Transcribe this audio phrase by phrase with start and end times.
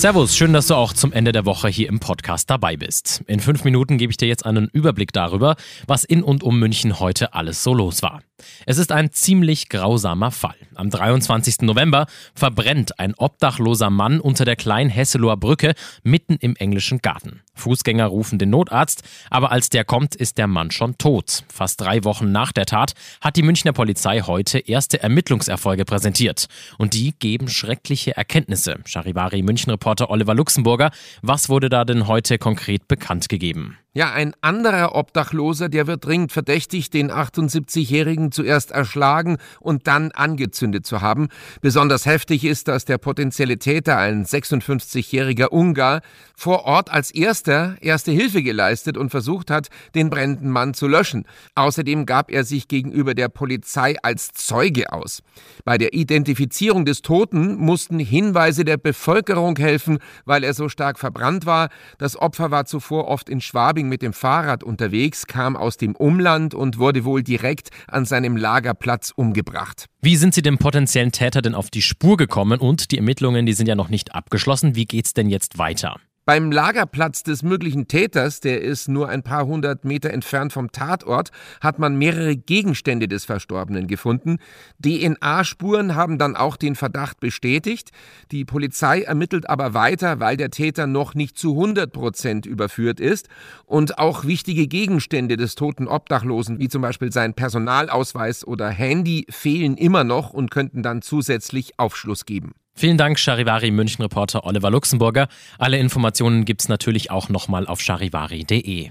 [0.00, 3.22] Servus, schön, dass du auch zum Ende der Woche hier im Podcast dabei bist.
[3.26, 7.00] In fünf Minuten gebe ich dir jetzt einen Überblick darüber, was in und um München
[7.00, 8.22] heute alles so los war.
[8.66, 10.56] Es ist ein ziemlich grausamer Fall.
[10.74, 11.62] Am 23.
[11.62, 17.42] November verbrennt ein obdachloser Mann unter der kleinen Hesseloher Brücke mitten im englischen Garten.
[17.54, 21.44] Fußgänger rufen den Notarzt, aber als der kommt, ist der Mann schon tot.
[21.52, 26.46] Fast drei Wochen nach der Tat hat die Münchner Polizei heute erste Ermittlungserfolge präsentiert.
[26.78, 28.78] Und die geben schreckliche Erkenntnisse.
[28.86, 29.42] Charivari
[29.90, 30.90] München-Reporter Oliver Luxemburger,
[31.22, 33.78] was wurde da denn heute konkret bekannt gegeben?
[33.92, 40.86] Ja, ein anderer Obdachloser, der wird dringend verdächtigt, den 78-Jährigen zuerst erschlagen und dann angezündet
[40.86, 41.26] zu haben.
[41.60, 46.02] Besonders heftig ist, dass der potenzielle Täter, ein 56-jähriger Ungar,
[46.36, 51.26] vor Ort als erster erste Hilfe geleistet und versucht hat, den brennenden Mann zu löschen.
[51.56, 55.20] Außerdem gab er sich gegenüber der Polizei als Zeuge aus.
[55.64, 61.44] Bei der Identifizierung des Toten mussten Hinweise der Bevölkerung helfen, weil er so stark verbrannt
[61.44, 61.70] war.
[61.98, 65.96] Das Opfer war zuvor oft in Schwabing Schwabing mit dem Fahrrad unterwegs, kam aus dem
[65.96, 69.86] Umland und wurde wohl direkt an seinem Lagerplatz umgebracht.
[70.02, 73.52] Wie sind Sie dem potenziellen Täter denn auf die Spur gekommen und die Ermittlungen, die
[73.52, 74.74] sind ja noch nicht abgeschlossen.
[74.74, 75.96] Wie geht's denn jetzt weiter?
[76.26, 81.30] Beim Lagerplatz des möglichen Täters, der ist nur ein paar hundert Meter entfernt vom Tatort,
[81.62, 84.36] hat man mehrere Gegenstände des Verstorbenen gefunden.
[84.84, 87.90] DNA-Spuren haben dann auch den Verdacht bestätigt.
[88.32, 93.28] Die Polizei ermittelt aber weiter, weil der Täter noch nicht zu 100 Prozent überführt ist.
[93.64, 99.78] Und auch wichtige Gegenstände des toten Obdachlosen, wie zum Beispiel sein Personalausweis oder Handy, fehlen
[99.78, 102.52] immer noch und könnten dann zusätzlich Aufschluss geben.
[102.74, 105.28] Vielen Dank, Charivari München-Reporter Oliver Luxemburger.
[105.58, 108.90] Alle Informationen gibt's natürlich auch nochmal auf charivari.de.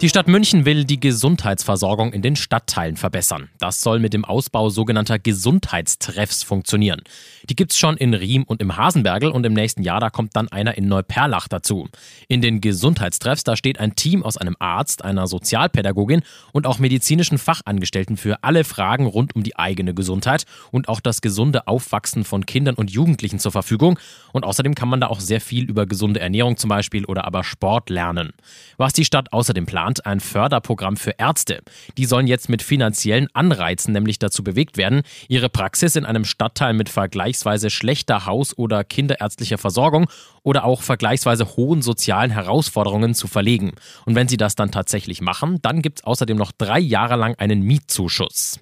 [0.00, 3.48] Die Stadt München will die Gesundheitsversorgung in den Stadtteilen verbessern.
[3.58, 7.02] Das soll mit dem Ausbau sogenannter Gesundheitstreffs funktionieren.
[7.50, 10.46] Die gibt's schon in Riem und im Hasenbergel und im nächsten Jahr da kommt dann
[10.52, 11.88] einer in Neuperlach dazu.
[12.28, 16.22] In den Gesundheitstreffs da steht ein Team aus einem Arzt, einer Sozialpädagogin
[16.52, 21.22] und auch medizinischen Fachangestellten für alle Fragen rund um die eigene Gesundheit und auch das
[21.22, 23.98] gesunde Aufwachsen von Kindern und Jugendlichen zur Verfügung.
[24.32, 27.42] Und außerdem kann man da auch sehr viel über gesunde Ernährung zum Beispiel oder aber
[27.42, 28.32] Sport lernen.
[28.76, 31.60] Was die Stadt außerdem plant, plant ein Förderprogramm für Ärzte.
[31.96, 36.74] Die sollen jetzt mit finanziellen Anreizen nämlich dazu bewegt werden, ihre Praxis in einem Stadtteil
[36.74, 40.10] mit vergleichsweise schlechter Haus- oder kinderärztlicher Versorgung
[40.42, 43.72] oder auch vergleichsweise hohen sozialen Herausforderungen zu verlegen.
[44.04, 47.34] Und wenn sie das dann tatsächlich machen, dann gibt es außerdem noch drei Jahre lang
[47.38, 48.60] einen Mietzuschuss.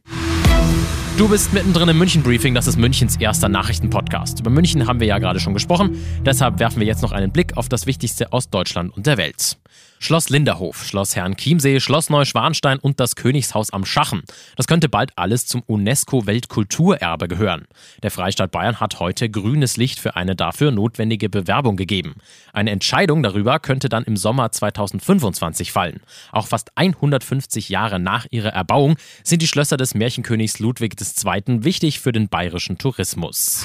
[1.16, 4.40] Du bist mittendrin im München Briefing, das ist Münchens erster Nachrichtenpodcast.
[4.40, 5.96] Über München haben wir ja gerade schon gesprochen,
[6.26, 9.56] deshalb werfen wir jetzt noch einen Blick auf das Wichtigste aus Deutschland und der Welt.
[9.98, 14.22] Schloss Linderhof, Schloss Herrn Chiemsee, Schloss Neuschwanstein und das Königshaus am Schachen.
[14.54, 17.66] Das könnte bald alles zum UNESCO-Weltkulturerbe gehören.
[18.02, 22.16] Der Freistaat Bayern hat heute grünes Licht für eine dafür notwendige Bewerbung gegeben.
[22.52, 26.00] Eine Entscheidung darüber könnte dann im Sommer 2025 fallen.
[26.30, 31.64] Auch fast 150 Jahre nach ihrer Erbauung sind die Schlösser des Märchenkönigs Ludwig II.
[31.64, 33.64] wichtig für den bayerischen Tourismus.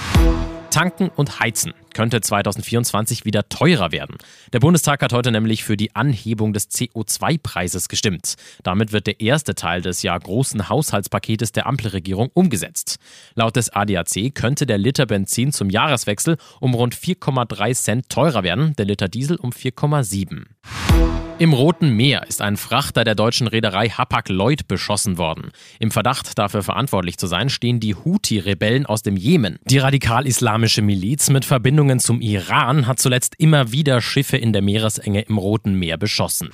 [0.72, 4.16] Tanken und Heizen könnte 2024 wieder teurer werden.
[4.53, 8.35] Der Bundestag hat heute nämlich für die Anhebung des CO2-Preises gestimmt.
[8.63, 13.00] Damit wird der erste Teil des ja großen Haushaltspaketes der Ampelregierung umgesetzt.
[13.35, 18.73] Laut des ADAC könnte der Liter Benzin zum Jahreswechsel um rund 4,3 Cent teurer werden,
[18.78, 21.31] der Liter Diesel um 4,7.
[21.41, 25.50] Im Roten Meer ist ein Frachter der deutschen Reederei Hapag-Lloyd beschossen worden.
[25.79, 29.57] Im Verdacht, dafür verantwortlich zu sein, stehen die Houthi-Rebellen aus dem Jemen.
[29.66, 35.22] Die radikal-islamische Miliz mit Verbindungen zum Iran hat zuletzt immer wieder Schiffe in der Meeresenge
[35.22, 36.52] im Roten Meer beschossen.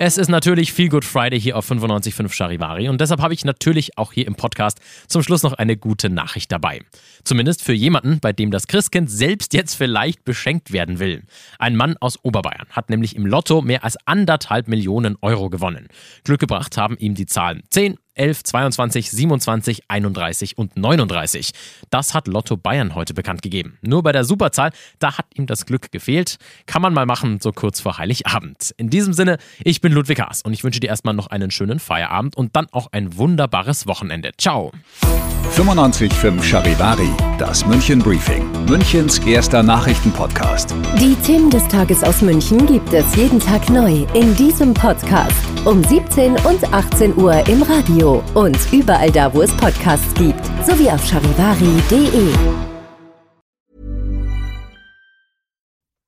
[0.00, 3.96] Es ist natürlich Feel Good Friday hier auf 95.5 Charivari und deshalb habe ich natürlich
[3.96, 6.80] auch hier im Podcast zum Schluss noch eine gute Nachricht dabei.
[7.22, 11.22] Zumindest für jemanden, bei dem das Christkind selbst jetzt vielleicht beschenkt werden will.
[11.60, 15.86] Ein Mann aus Oberbayern hat nämlich im Lotto mehr als anderthalb Millionen Euro gewonnen.
[16.24, 21.52] Glück gebracht haben ihm die Zahlen 10, 11, 22, 27, 31 und 39.
[21.90, 23.78] Das hat Lotto Bayern heute bekannt gegeben.
[23.82, 26.36] Nur bei der Superzahl, da hat ihm das Glück gefehlt.
[26.66, 28.74] Kann man mal machen, so kurz vor Heiligabend.
[28.76, 31.80] In diesem Sinne, ich bin Ludwig Haas und ich wünsche dir erstmal noch einen schönen
[31.80, 34.32] Feierabend und dann auch ein wunderbares Wochenende.
[34.38, 34.72] Ciao.
[35.56, 40.74] 95.5 Charivari, das München Briefing, Münchens erster Nachrichtenpodcast.
[40.98, 45.82] Die Themen des Tages aus München gibt es jeden Tag neu in diesem Podcast um
[45.84, 48.03] 17 und 18 Uhr im Radio
[48.34, 52.34] und überall da, wo es Podcasts gibt, sowie auf charivari.de.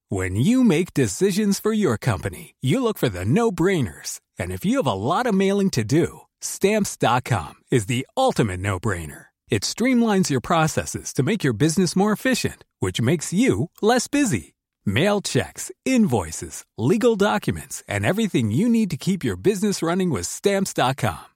[0.08, 4.20] When you make decisions for your company, you look for the no-brainers.
[4.38, 9.26] And if you have a lot of mailing to do, stamps.com is the ultimate no-brainer.
[9.48, 14.54] It streamlines your processes to make your business more efficient, which makes you less busy.
[14.84, 20.26] Mail checks, invoices, legal documents, and everything you need to keep your business running with
[20.26, 21.35] stamps.com.